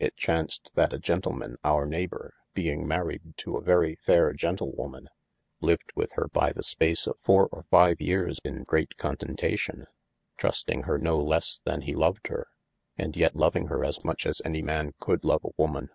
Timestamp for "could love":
14.98-15.44